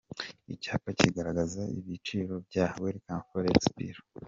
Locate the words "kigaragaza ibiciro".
0.99-2.33